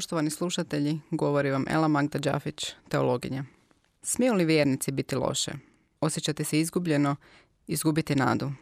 Poštovani 0.00 0.30
slušatelji, 0.30 1.00
govori 1.10 1.50
vam 1.50 1.64
Ela 1.68 1.88
Magda 1.88 2.18
Đafić, 2.18 2.72
teologinja. 2.88 3.44
Smiju 4.02 4.34
li 4.34 4.44
vjernici 4.44 4.92
biti 4.92 5.16
loše? 5.16 5.52
Osjećate 6.00 6.44
se 6.44 6.60
izgubljeno, 6.60 7.16
izgubiti 7.66 8.14
nadu? 8.14 8.52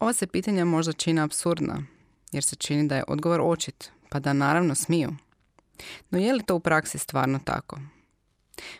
Ova 0.00 0.12
se 0.12 0.26
pitanja 0.26 0.64
možda 0.64 0.92
čini 0.92 1.20
absurdna, 1.20 1.82
jer 2.32 2.44
se 2.44 2.56
čini 2.56 2.88
da 2.88 2.96
je 2.96 3.04
odgovor 3.08 3.40
očit, 3.44 3.90
pa 4.08 4.18
da 4.18 4.32
naravno 4.32 4.74
smiju. 4.74 5.16
No 6.10 6.18
je 6.18 6.32
li 6.32 6.42
to 6.42 6.54
u 6.54 6.60
praksi 6.60 6.98
stvarno 6.98 7.40
tako? 7.44 7.78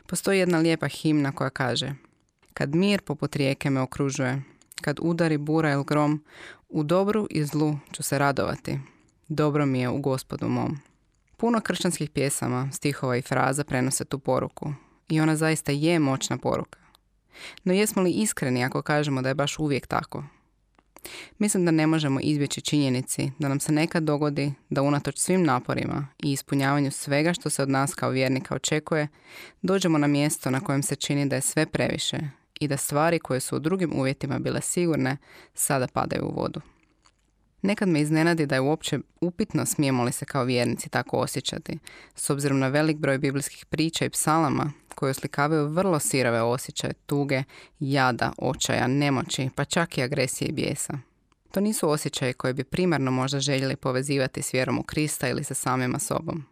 Postoji 0.07 0.39
jedna 0.39 0.59
lijepa 0.59 0.89
himna 0.89 1.33
koja 1.33 1.51
kaže 1.51 1.95
Kad 2.55 2.75
mir 2.75 3.03
poput 3.03 3.37
rijeke 3.37 3.71
me 3.71 3.81
okružuje, 3.81 4.43
kad 4.81 4.99
udari 5.03 5.39
bura 5.39 5.73
ili 5.73 5.85
grom, 5.85 6.25
u 6.69 6.83
dobru 6.83 7.27
i 7.31 7.45
zlu 7.45 7.77
ću 7.93 8.03
se 8.03 8.19
radovati. 8.19 8.79
Dobro 9.29 9.67
mi 9.67 9.81
je 9.81 9.89
u 9.89 10.01
gospodu 10.01 10.49
mom. 10.49 10.79
Puno 11.41 11.61
kršćanskih 11.61 12.11
pjesama, 12.11 12.69
stihova 12.73 13.17
i 13.17 13.23
fraza 13.23 13.65
prenose 13.65 14.05
tu 14.05 14.19
poruku. 14.19 14.73
I 15.09 15.21
ona 15.21 15.37
zaista 15.37 15.73
je 15.73 15.99
moćna 15.99 16.39
poruka. 16.39 16.79
No 17.65 17.73
jesmo 17.73 18.03
li 18.03 18.11
iskreni 18.11 18.65
ako 18.65 18.83
kažemo 18.83 19.23
da 19.23 19.29
je 19.29 19.35
baš 19.35 19.59
uvijek 19.59 19.87
tako? 19.87 20.25
Mislim 21.39 21.65
da 21.65 21.71
ne 21.71 21.87
možemo 21.87 22.21
izbjeći 22.23 22.61
činjenici 22.61 23.31
da 23.39 23.49
nam 23.49 23.61
se 23.61 23.73
nekad 23.73 24.03
dogodi 24.03 24.53
da 24.71 24.83
unatoč 24.83 25.19
svim 25.19 25.43
naporima 25.43 26.07
i 26.23 26.33
ispunjavanju 26.33 26.91
svega 26.91 27.33
što 27.33 27.51
se 27.51 27.63
od 27.63 27.69
nas 27.69 27.95
kao 27.95 28.11
vjernika 28.11 28.55
očekuje, 28.55 29.09
dođemo 29.63 29.99
na 29.99 30.07
mjesto 30.07 30.51
na 30.51 30.61
kojem 30.61 30.83
se 30.83 30.97
čini 30.97 31.29
da 31.29 31.37
je 31.37 31.43
sve 31.43 31.67
previše 31.67 32.19
i 32.61 32.69
da 32.69 32.77
stvari 32.77 33.19
koje 33.19 33.41
su 33.41 33.57
u 33.57 33.61
drugim 33.61 33.93
uvjetima 33.97 34.39
bile 34.39 34.61
sigurne 34.61 35.17
sada 35.55 35.87
padaju 35.87 36.25
u 36.25 36.41
vodu. 36.41 36.61
Nekad 37.63 37.89
me 37.89 38.01
iznenadi 38.01 38.47
da 38.47 38.55
je 38.55 38.61
uopće 38.61 38.99
upitno 39.21 39.67
smijemo 39.67 40.05
li 40.05 40.13
se 40.13 40.25
kao 40.25 40.45
vjernici 40.45 40.89
tako 40.89 41.17
osjećati, 41.17 41.79
s 42.15 42.31
obzirom 42.31 42.59
na 42.59 42.69
velik 42.69 42.97
broj 42.97 43.19
biblijskih 43.19 43.67
priča 43.67 44.05
i 44.05 44.11
psalama 44.11 44.73
koje 44.95 45.11
oslikavaju 45.11 45.69
vrlo 45.69 45.99
sirove 45.99 46.43
osjećaje, 46.43 46.93
tuge, 47.07 47.43
jada, 47.81 48.33
očaja, 48.39 48.87
nemoći, 48.87 49.51
pa 49.55 49.65
čak 49.65 49.99
i 49.99 50.03
agresije 50.03 50.49
i 50.49 50.53
bijesa. 50.53 50.99
To 51.51 51.61
nisu 51.61 51.91
osjećaje 51.91 52.33
koje 52.33 52.55
bi 52.55 52.65
primarno 52.65 53.11
možda 53.11 53.41
željeli 53.41 53.77
povezivati 53.77 54.43
s 54.43 54.55
vjerom 54.55 54.79
u 54.79 54.83
Krista 54.83 55.29
ili 55.29 55.45
sa 55.45 55.55
samima 55.55 55.99
sobom. 55.99 56.45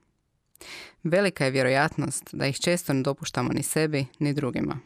Velika 1.02 1.44
je 1.44 1.50
vjerojatnost 1.50 2.28
da 2.32 2.46
ih 2.46 2.56
često 2.56 2.92
ne 2.92 3.02
dopuštamo 3.02 3.52
ni 3.52 3.62
sebi, 3.62 4.06
ni 4.18 4.32
drugima. 4.32 4.78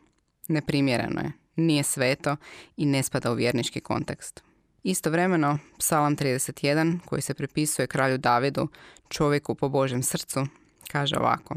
Neprimjereno 0.48 1.20
je, 1.20 1.32
nije 1.56 1.82
sveto 1.82 2.36
i 2.76 2.86
ne 2.86 3.02
spada 3.02 3.32
u 3.32 3.34
vjernički 3.34 3.80
kontekst. 3.80 4.49
Istovremeno, 4.82 5.58
Psalam 5.78 6.16
31, 6.16 6.98
koji 7.04 7.22
se 7.22 7.34
pripisuje 7.34 7.86
kralju 7.86 8.18
Davidu, 8.18 8.68
čovjeku 9.08 9.54
po 9.54 9.68
Božjem 9.68 10.02
srcu, 10.02 10.46
kaže 10.92 11.16
ovako. 11.16 11.56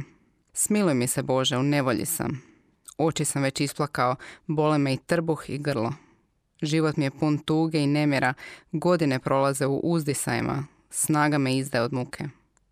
Smiluj 0.53 0.93
mi 0.93 1.07
se 1.07 1.23
Bože, 1.23 1.57
u 1.57 1.63
nevolji 1.63 2.05
sam. 2.05 2.41
Oči 2.97 3.25
sam 3.25 3.41
već 3.43 3.61
isplakao, 3.61 4.15
bole 4.47 4.77
me 4.77 4.93
i 4.93 4.97
trbuh 4.97 5.49
i 5.49 5.57
grlo. 5.57 5.93
Život 6.61 6.97
mi 6.97 7.05
je 7.05 7.11
pun 7.11 7.37
tuge 7.37 7.79
i 7.79 7.87
nemjera, 7.87 8.33
godine 8.71 9.19
prolaze 9.19 9.65
u 9.65 9.79
uzdisajima, 9.83 10.65
snaga 10.89 11.37
me 11.37 11.57
izdaje 11.57 11.83
od 11.83 11.93
muke. 11.93 12.23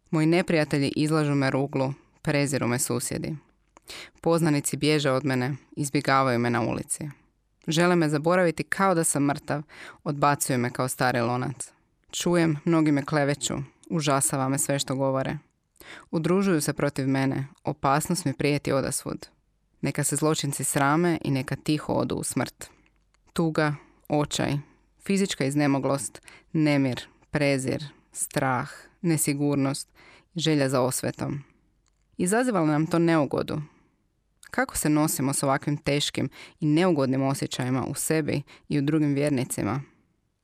Moji 0.09 0.27
neprijatelji 0.27 0.93
izlažu 0.95 1.35
me 1.35 1.49
ruglu, 1.49 1.93
preziru 2.21 2.67
me 2.67 2.79
susjedi. 2.79 3.35
Poznanici 4.21 4.77
bježe 4.77 5.11
od 5.11 5.25
mene, 5.25 5.55
izbjegavaju 5.75 6.39
me 6.39 6.49
na 6.49 6.61
ulici. 6.61 7.20
Žele 7.67 7.95
me 7.95 8.09
zaboraviti 8.09 8.63
kao 8.63 8.95
da 8.95 9.03
sam 9.03 9.23
mrtav, 9.23 9.61
odbacuju 10.03 10.57
me 10.57 10.69
kao 10.69 10.87
stari 10.87 11.19
lonac. 11.19 11.71
Čujem, 12.11 12.57
mnogi 12.65 12.91
me 12.91 13.05
kleveću, 13.05 13.53
užasava 13.89 14.49
me 14.49 14.57
sve 14.57 14.79
što 14.79 14.95
govore. 14.95 15.37
Udružuju 16.11 16.61
se 16.61 16.73
protiv 16.73 17.07
mene, 17.07 17.47
opasnost 17.63 18.25
mi 18.25 18.33
prijeti 18.33 18.71
odasvud. 18.71 19.27
Neka 19.81 20.03
se 20.03 20.15
zločinci 20.15 20.63
srame 20.63 21.17
i 21.21 21.31
neka 21.31 21.55
tiho 21.55 21.93
odu 21.93 22.15
u 22.15 22.23
smrt. 22.23 22.69
Tuga, 23.33 23.75
očaj, 24.07 24.57
fizička 25.05 25.45
iznemoglost, 25.45 26.21
nemir, 26.53 27.01
prezir, 27.31 27.83
strah, 28.11 28.69
nesigurnost, 29.01 29.89
želja 30.35 30.69
za 30.69 30.81
osvetom. 30.81 31.43
Izazivala 32.17 32.65
nam 32.67 32.87
to 32.87 32.99
neugodu, 32.99 33.61
kako 34.51 34.77
se 34.77 34.89
nosimo 34.89 35.33
s 35.33 35.43
ovakvim 35.43 35.77
teškim 35.77 36.29
i 36.59 36.65
neugodnim 36.65 37.23
osjećajima 37.23 37.85
u 37.85 37.93
sebi 37.93 38.41
i 38.69 38.79
u 38.79 38.81
drugim 38.81 39.13
vjernicima? 39.13 39.81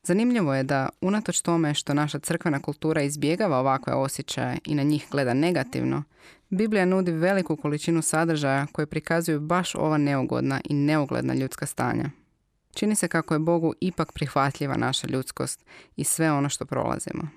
Zanimljivo 0.03 0.55
je 0.55 0.63
da, 0.63 0.89
unatoč 1.01 1.41
tome 1.41 1.73
što 1.73 1.93
naša 1.93 2.19
crkvena 2.19 2.59
kultura 2.61 3.01
izbjegava 3.01 3.57
ovakve 3.57 3.93
osjećaje 3.93 4.57
i 4.65 4.75
na 4.75 4.83
njih 4.83 5.07
gleda 5.11 5.33
negativno, 5.33 6.03
Biblija 6.49 6.85
nudi 6.85 7.11
veliku 7.11 7.55
količinu 7.55 8.01
sadržaja 8.01 8.67
koje 8.71 8.85
prikazuju 8.85 9.39
baš 9.39 9.75
ova 9.75 9.97
neugodna 9.97 10.61
i 10.63 10.73
neugledna 10.73 11.33
ljudska 11.33 11.65
stanja. 11.65 12.09
Čini 12.73 12.95
se 12.95 13.07
kako 13.07 13.33
je 13.33 13.39
Bogu 13.39 13.73
ipak 13.81 14.11
prihvatljiva 14.11 14.77
naša 14.77 15.07
ljudskost 15.07 15.65
i 15.95 16.03
sve 16.03 16.31
ono 16.31 16.49
što 16.49 16.65
prolazimo. 16.65 17.27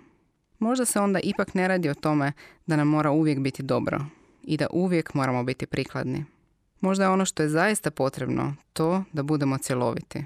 Možda 0.58 0.84
se 0.84 1.00
onda 1.00 1.20
ipak 1.22 1.54
ne 1.54 1.68
radi 1.68 1.88
o 1.88 1.94
tome 1.94 2.32
da 2.66 2.76
nam 2.76 2.88
mora 2.88 3.10
uvijek 3.10 3.38
biti 3.38 3.62
dobro 3.62 4.00
i 4.42 4.56
da 4.56 4.66
uvijek 4.72 5.14
moramo 5.14 5.44
biti 5.44 5.66
prikladni. 5.66 6.24
Možda 6.80 7.04
je 7.04 7.10
ono 7.10 7.24
što 7.24 7.42
je 7.42 7.48
zaista 7.48 7.90
potrebno 7.90 8.54
to 8.72 9.04
da 9.12 9.22
budemo 9.22 9.58
cjeloviti. 9.58 10.24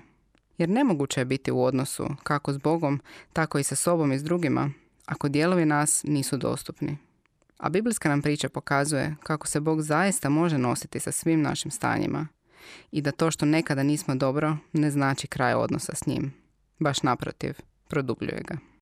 Jer 0.59 0.69
nemoguće 0.69 1.21
je 1.21 1.25
biti 1.25 1.53
u 1.53 1.63
odnosu 1.63 2.07
kako 2.23 2.53
s 2.53 2.59
Bogom, 2.59 3.01
tako 3.33 3.59
i 3.59 3.63
sa 3.63 3.77
sobom 3.77 4.13
i 4.13 4.19
s 4.19 4.23
drugima, 4.23 4.71
ako 5.07 5.29
dijelovi 5.29 5.65
nas 5.65 6.05
nisu 6.05 6.37
dostupni. 6.37 6.99
A 7.59 7.69
biblijska 7.69 8.09
nam 8.09 8.23
priča 8.23 8.49
pokazuje 8.49 9.17
kako 9.23 9.47
se 9.47 9.61
Bog 9.61 9.83
zaista 9.83 10.29
može 10.29 10.59
nositi 10.59 11.01
sa 11.01 11.13
svim 11.13 11.43
našim 11.43 11.71
stanjima 11.71 12.27
i 12.93 13.01
da 13.01 13.13
to 13.13 13.31
što 13.31 13.47
nekada 13.47 13.83
nismo 13.83 14.15
dobro 14.15 14.57
ne 14.73 14.91
znači 14.91 15.27
kraj 15.27 15.55
odnosa 15.55 15.95
s 15.95 16.07
njim. 16.07 16.35
Baš 16.79 17.03
naprotiv, 17.03 17.55
produbljuje 17.89 18.43
ga. 18.49 18.74